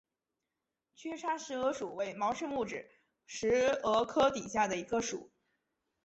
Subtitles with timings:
[0.95, 2.89] 缺叉石蛾属为毛翅目指
[3.27, 5.29] 石蛾科底下的一个属。